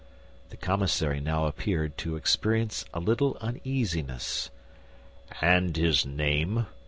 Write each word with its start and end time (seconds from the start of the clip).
The 0.49 0.57
commissary 0.57 1.19
now 1.19 1.45
appeared 1.45 1.95
to 1.99 2.15
experience 2.15 2.85
a 2.91 2.99
little 2.99 3.37
uneasiness. 3.39 4.49
"And 5.41 5.77
his 5.77 6.07
name?" 6.07 6.65